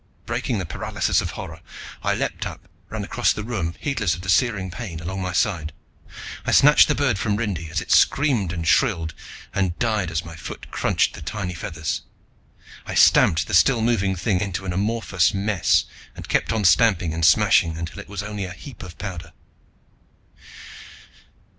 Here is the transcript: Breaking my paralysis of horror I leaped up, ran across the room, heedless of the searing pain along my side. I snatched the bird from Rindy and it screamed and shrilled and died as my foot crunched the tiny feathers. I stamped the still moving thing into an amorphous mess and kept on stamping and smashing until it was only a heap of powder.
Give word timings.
Breaking 0.25 0.57
my 0.57 0.63
paralysis 0.63 1.21
of 1.21 1.29
horror 1.37 1.61
I 2.01 2.15
leaped 2.15 2.47
up, 2.47 2.67
ran 2.89 3.03
across 3.03 3.31
the 3.33 3.43
room, 3.43 3.75
heedless 3.79 4.15
of 4.15 4.21
the 4.21 4.31
searing 4.31 4.71
pain 4.71 4.99
along 4.99 5.21
my 5.21 5.31
side. 5.31 5.73
I 6.43 6.49
snatched 6.49 6.87
the 6.87 6.95
bird 6.95 7.19
from 7.19 7.35
Rindy 7.35 7.69
and 7.69 7.79
it 7.79 7.91
screamed 7.91 8.51
and 8.51 8.67
shrilled 8.67 9.13
and 9.53 9.77
died 9.77 10.09
as 10.09 10.25
my 10.25 10.35
foot 10.35 10.71
crunched 10.71 11.13
the 11.13 11.21
tiny 11.21 11.53
feathers. 11.53 12.01
I 12.87 12.95
stamped 12.95 13.45
the 13.45 13.53
still 13.53 13.83
moving 13.83 14.15
thing 14.15 14.39
into 14.41 14.65
an 14.65 14.73
amorphous 14.73 15.35
mess 15.35 15.85
and 16.15 16.27
kept 16.27 16.51
on 16.51 16.63
stamping 16.65 17.13
and 17.13 17.23
smashing 17.23 17.77
until 17.77 17.99
it 17.99 18.09
was 18.09 18.23
only 18.23 18.45
a 18.45 18.53
heap 18.53 18.81
of 18.81 18.97
powder. 18.97 19.33